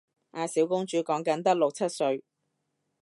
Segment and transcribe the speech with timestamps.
[0.31, 2.23] 阿小公主講緊得六七歲